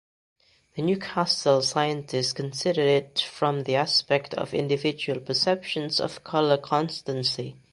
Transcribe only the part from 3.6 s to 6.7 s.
the aspect of individual perception of colour